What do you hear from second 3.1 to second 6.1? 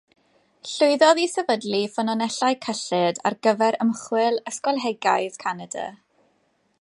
ar gyfer ymchwil ysgolheigaidd Canada.